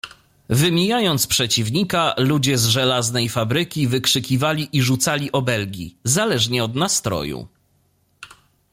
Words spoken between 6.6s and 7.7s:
od nastroju."